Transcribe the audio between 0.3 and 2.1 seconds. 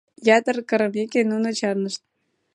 Ятыр кырымеке, нуно чарнышт.